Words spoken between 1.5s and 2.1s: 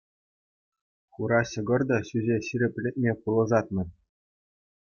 ҫӑкӑр та